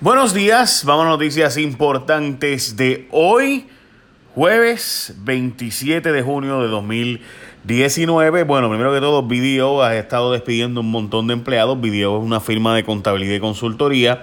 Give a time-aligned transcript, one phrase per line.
[0.00, 3.66] Buenos días, vamos a noticias importantes de hoy,
[4.32, 8.44] jueves 27 de junio de 2019.
[8.44, 11.80] Bueno, primero que todo, Video ha estado despidiendo un montón de empleados.
[11.80, 14.22] Video es una firma de contabilidad y consultoría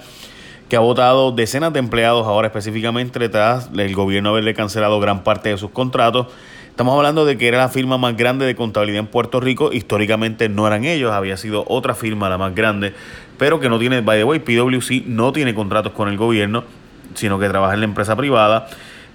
[0.69, 5.49] que ha votado decenas de empleados ahora específicamente tras el gobierno haberle cancelado gran parte
[5.49, 6.28] de sus contratos.
[6.69, 9.71] Estamos hablando de que era la firma más grande de contabilidad en Puerto Rico.
[9.71, 12.94] Históricamente no eran ellos, había sido otra firma la más grande
[13.38, 16.63] pero que no tiene, by the way, PwC no tiene contratos con el gobierno,
[17.14, 18.68] sino que trabaja en la empresa privada.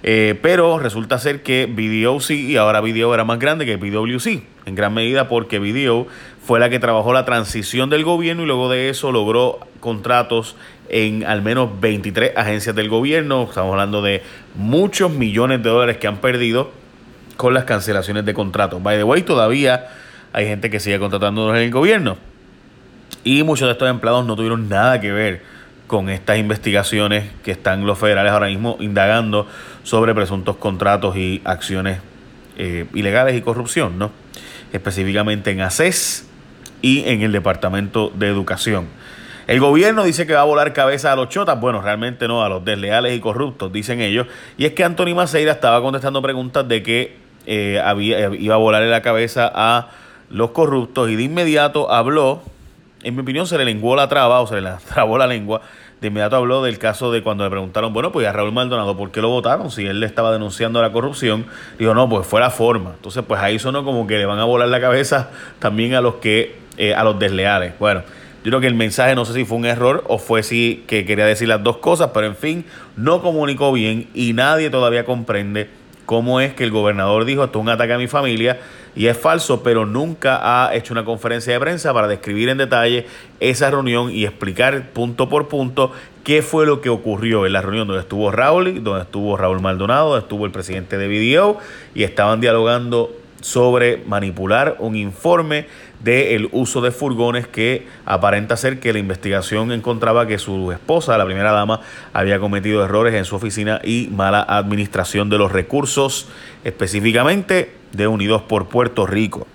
[0.03, 4.43] Eh, pero resulta ser que BDO sí, y ahora BDO era más grande que PwC,
[4.65, 6.07] en gran medida porque BDO
[6.43, 10.55] fue la que trabajó la transición del gobierno y luego de eso logró contratos
[10.89, 13.43] en al menos 23 agencias del gobierno.
[13.43, 14.23] Estamos hablando de
[14.55, 16.71] muchos millones de dólares que han perdido
[17.37, 18.81] con las cancelaciones de contratos.
[18.81, 19.87] By the way, todavía
[20.33, 22.17] hay gente que sigue contratando en el gobierno.
[23.23, 25.43] Y muchos de estos empleados no tuvieron nada que ver
[25.87, 29.47] con estas investigaciones que están los federales ahora mismo indagando
[29.83, 31.99] sobre presuntos contratos y acciones
[32.57, 34.11] eh, ilegales y corrupción, ¿no?
[34.71, 36.27] Específicamente en ACES
[36.81, 38.87] y en el Departamento de Educación.
[39.47, 41.59] El gobierno dice que va a volar cabeza a los chotas.
[41.59, 44.27] Bueno, realmente no, a los desleales y corruptos, dicen ellos.
[44.57, 48.89] Y es que Anthony Maceira estaba contestando preguntas de que eh, había, iba a volarle
[48.89, 49.89] la cabeza a
[50.29, 52.43] los corruptos y de inmediato habló
[53.03, 55.61] en mi opinión, se le lenguó la traba o se le trabó la lengua.
[55.99, 59.11] De inmediato habló del caso de cuando le preguntaron, bueno, pues a Raúl Maldonado, ¿por
[59.11, 59.69] qué lo votaron?
[59.69, 61.45] Si él le estaba denunciando la corrupción.
[61.77, 62.93] Dijo, no, pues fue la forma.
[62.95, 65.29] Entonces, pues ahí sonó como que le van a volar la cabeza
[65.59, 67.73] también a los que, eh, a los desleales.
[67.77, 68.01] Bueno,
[68.43, 71.05] yo creo que el mensaje no sé si fue un error o fue si que
[71.05, 72.65] quería decir las dos cosas, pero en fin,
[72.97, 75.69] no comunicó bien y nadie todavía comprende
[76.07, 78.59] cómo es que el gobernador dijo, esto es un ataque a mi familia
[78.95, 83.05] y es falso, pero nunca ha hecho una conferencia de prensa para describir en detalle
[83.39, 85.91] esa reunión y explicar punto por punto
[86.23, 90.09] qué fue lo que ocurrió en la reunión donde estuvo Raúl, donde estuvo Raúl Maldonado,
[90.09, 91.57] donde estuvo el presidente de BDO
[91.95, 95.67] y estaban dialogando sobre manipular un informe
[96.03, 101.25] del uso de furgones que aparenta ser que la investigación encontraba que su esposa, la
[101.25, 101.81] primera dama,
[102.13, 106.27] había cometido errores en su oficina y mala administración de los recursos,
[106.63, 109.47] específicamente de Unidos por Puerto Rico.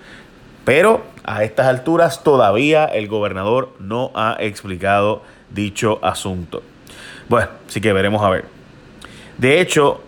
[0.63, 6.61] Pero a estas alturas todavía el gobernador no ha explicado dicho asunto.
[7.29, 8.45] Bueno, sí que veremos a ver.
[9.37, 10.01] De hecho,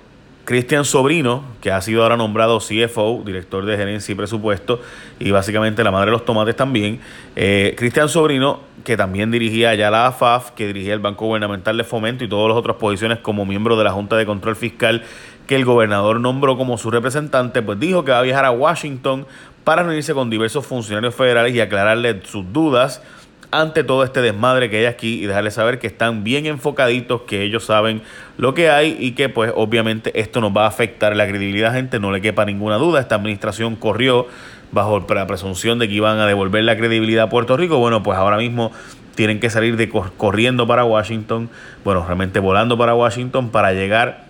[0.50, 4.82] Cristian Sobrino, que ha sido ahora nombrado CFO, director de gerencia y presupuesto,
[5.20, 7.00] y básicamente la madre de los tomates también.
[7.36, 11.84] Eh, Cristian Sobrino, que también dirigía ya la AFAF, que dirigía el Banco Gubernamental de
[11.84, 15.04] Fomento y todas las otras posiciones como miembro de la Junta de Control Fiscal
[15.46, 19.28] que el gobernador nombró como su representante, pues dijo que va a viajar a Washington
[19.64, 23.04] para reunirse con diversos funcionarios federales y aclararle sus dudas
[23.52, 27.44] ante todo este desmadre que hay aquí y dejarles saber que están bien enfocaditos, que
[27.44, 28.02] ellos saben
[28.38, 32.00] lo que hay y que pues obviamente esto nos va a afectar la credibilidad, gente,
[32.00, 34.28] no le quepa ninguna duda, esta administración corrió
[34.72, 38.20] bajo la presunción de que iban a devolver la credibilidad a Puerto Rico, bueno, pues
[38.20, 38.72] ahora mismo
[39.16, 41.50] tienen que salir de corriendo para Washington,
[41.84, 44.30] bueno, realmente volando para Washington para llegar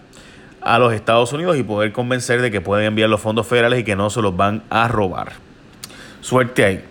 [0.61, 3.83] a los Estados Unidos y poder convencer de que pueden enviar los fondos federales y
[3.83, 5.33] que no se los van a robar.
[6.21, 6.83] Suerte ahí.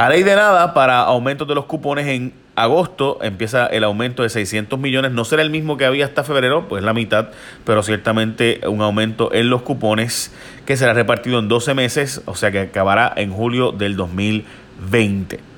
[0.00, 4.30] A ley de nada, para aumentos de los cupones en agosto empieza el aumento de
[4.30, 5.12] 600 millones.
[5.12, 7.28] No será el mismo que había hasta febrero, pues la mitad,
[7.66, 10.32] pero ciertamente un aumento en los cupones
[10.64, 15.49] que será repartido en 12 meses, o sea que acabará en julio del 2020.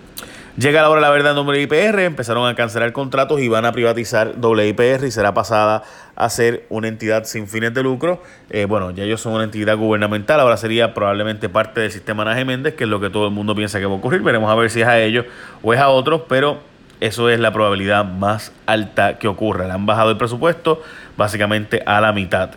[0.58, 3.72] Llega la hora de la verdad en WIPR, empezaron a cancelar contratos y van a
[3.72, 5.82] privatizar WIPR y será pasada
[6.14, 8.22] a ser una entidad sin fines de lucro.
[8.50, 12.44] Eh, bueno, ya ellos son una entidad gubernamental, ahora sería probablemente parte del sistema Naje
[12.44, 14.20] Méndez, que es lo que todo el mundo piensa que va a ocurrir.
[14.20, 15.24] Veremos a ver si es a ellos
[15.62, 16.58] o es a otros, pero
[17.00, 19.66] eso es la probabilidad más alta que ocurra.
[19.66, 20.82] Le han bajado el presupuesto
[21.16, 22.50] básicamente a la mitad.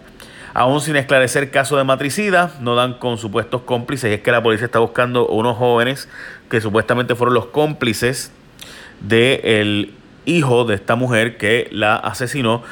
[0.55, 4.09] Aún sin esclarecer caso de matricida, no dan con supuestos cómplices.
[4.09, 6.07] Y es que la policía está buscando unos jóvenes
[6.49, 8.31] que supuestamente fueron los cómplices
[9.01, 9.93] del
[10.23, 12.63] hijo de esta mujer que la asesinó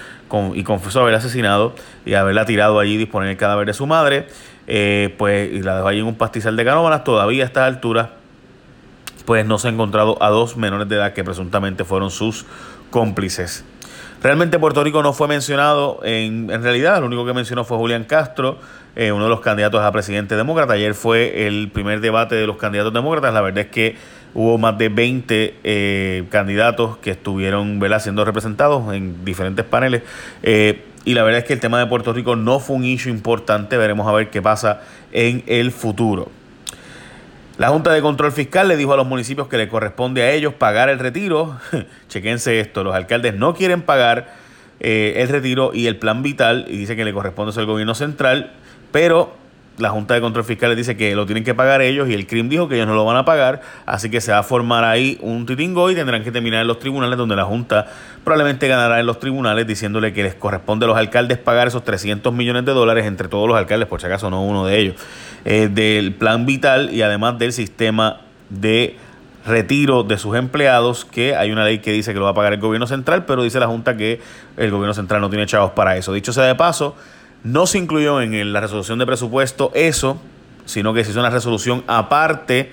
[0.54, 1.76] y confesó haber asesinado
[2.06, 4.28] y haberla tirado allí disponer el cadáver de su madre.
[4.66, 7.04] Eh, pues y la dejó allí en un pastizal de canóbanas.
[7.04, 8.12] Todavía a esta altura,
[9.26, 12.46] pues no se ha encontrado a dos menores de edad que presuntamente fueron sus
[12.92, 13.66] cómplices.
[14.24, 18.06] Realmente Puerto Rico no fue mencionado en, en realidad, lo único que mencionó fue Julián
[18.06, 18.58] Castro,
[18.96, 20.76] eh, uno de los candidatos a presidente demócrata.
[20.76, 23.34] Ayer fue el primer debate de los candidatos demócratas.
[23.34, 23.98] La verdad es que
[24.34, 30.04] hubo más de 20 eh, candidatos que estuvieron siendo representados en diferentes paneles.
[30.42, 33.12] Eh, y la verdad es que el tema de Puerto Rico no fue un issue
[33.12, 33.76] importante.
[33.76, 36.30] Veremos a ver qué pasa en el futuro.
[37.64, 40.54] La Junta de Control Fiscal le dijo a los municipios que le corresponde a ellos
[40.54, 41.58] pagar el retiro.
[42.10, 44.34] Chequense esto, los alcaldes no quieren pagar
[44.82, 48.52] eh, el retiro y el plan vital y dice que le corresponde al gobierno central,
[48.92, 49.38] pero
[49.78, 52.28] la Junta de Control Fiscal les dice que lo tienen que pagar ellos y el
[52.28, 54.84] CRIM dijo que ellos no lo van a pagar, así que se va a formar
[54.84, 57.88] ahí un titingo y tendrán que terminar en los tribunales donde la Junta
[58.24, 62.34] probablemente ganará en los tribunales diciéndole que les corresponde a los alcaldes pagar esos 300
[62.34, 64.96] millones de dólares entre todos los alcaldes, por si acaso no uno de ellos,
[65.46, 68.98] eh, del plan vital y además del sistema de
[69.46, 72.54] retiro de sus empleados, que hay una ley que dice que lo va a pagar
[72.54, 74.22] el gobierno central, pero dice la Junta que
[74.56, 76.14] el gobierno central no tiene chavos para eso.
[76.14, 76.96] Dicho sea de paso,
[77.44, 80.20] no se incluyó en la resolución de presupuesto eso,
[80.66, 82.72] sino que se hizo una resolución aparte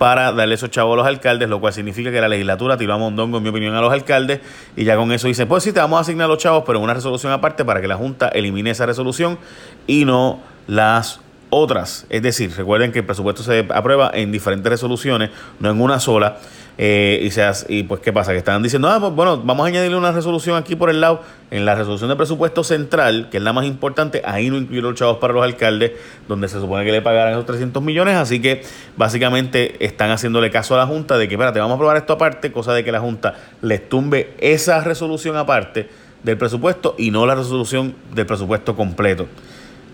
[0.00, 2.96] para darle esos chavos a los alcaldes, lo cual significa que la legislatura tiró a
[2.96, 4.40] mondongo, en mi opinión, a los alcaldes
[4.74, 6.80] y ya con eso dice, pues sí, te vamos a asignar a los chavos, pero
[6.80, 9.38] una resolución aparte para que la Junta elimine esa resolución
[9.86, 11.20] y no las
[11.50, 12.06] otras.
[12.08, 16.38] Es decir, recuerden que el presupuesto se aprueba en diferentes resoluciones, no en una sola.
[16.78, 18.32] Eh, y, seas, y pues, ¿qué pasa?
[18.32, 21.22] Que están diciendo, ah, pues, bueno, vamos a añadirle una resolución aquí por el lado,
[21.50, 24.98] en la resolución de presupuesto central, que es la más importante, ahí no incluyeron los
[24.98, 25.92] chavos para los alcaldes,
[26.28, 28.62] donde se supone que le pagaran esos 300 millones, así que
[28.96, 32.52] básicamente están haciéndole caso a la Junta de que, espérate, vamos a aprobar esto aparte,
[32.52, 35.88] cosa de que la Junta les tumbe esa resolución aparte
[36.22, 39.26] del presupuesto y no la resolución del presupuesto completo.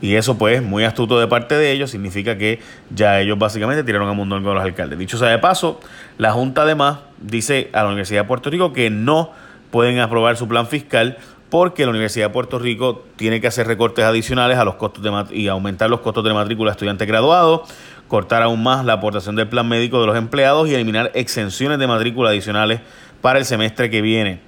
[0.01, 2.61] Y eso, pues, muy astuto de parte de ellos, significa que
[2.95, 4.99] ya ellos básicamente tiraron a mundo con los alcaldes.
[4.99, 5.81] Dicho sea de paso,
[6.19, 9.33] la Junta además dice a la Universidad de Puerto Rico que no
[9.71, 11.17] pueden aprobar su plan fiscal
[11.49, 15.37] porque la Universidad de Puerto Rico tiene que hacer recortes adicionales a los costos de
[15.37, 17.63] y aumentar los costos de matrícula de estudiantes graduados,
[18.09, 21.87] cortar aún más la aportación del plan médico de los empleados y eliminar exenciones de
[21.87, 22.81] matrícula adicionales
[23.23, 24.41] para el semestre que viene.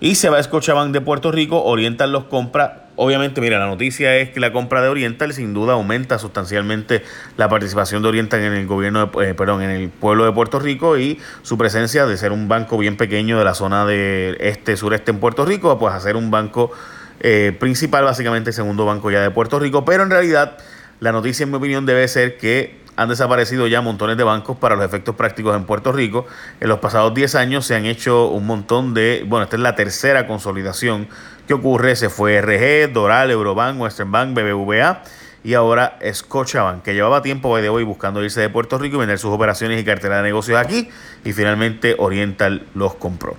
[0.00, 4.16] Y se va a Scotiabank de Puerto Rico, Oriental los compra Obviamente, mira, la noticia
[4.16, 7.02] es que la compra de Oriental sin duda aumenta sustancialmente
[7.36, 10.58] la participación de Oriental en el gobierno, de, eh, perdón, en el pueblo de Puerto
[10.58, 14.78] Rico y su presencia de ser un banco bien pequeño de la zona de este
[14.78, 16.72] sureste en Puerto Rico, pues a ser un banco
[17.20, 19.84] eh, principal, básicamente el segundo banco ya de Puerto Rico.
[19.84, 20.56] Pero en realidad,
[21.00, 24.74] la noticia, en mi opinión, debe ser que han desaparecido ya montones de bancos para
[24.74, 26.26] los efectos prácticos en Puerto Rico.
[26.60, 29.74] En los pasados 10 años se han hecho un montón de, bueno, esta es la
[29.74, 31.08] tercera consolidación
[31.46, 31.96] que ocurre.
[31.96, 35.02] Se fue RG, Doral, Eurobank, Western Bank, BBVA
[35.44, 39.18] y ahora Scotiabank, que llevaba tiempo de hoy buscando irse de Puerto Rico y vender
[39.18, 40.88] sus operaciones y cartera de negocios aquí
[41.24, 43.36] y finalmente Oriental los compró.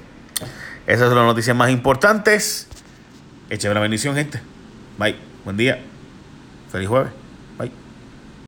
[0.85, 2.69] Esas son las noticias más importantes.
[3.49, 4.39] Échame una bendición, gente.
[4.97, 5.17] Bye.
[5.43, 5.79] Buen día.
[6.71, 7.26] Feliz jueves.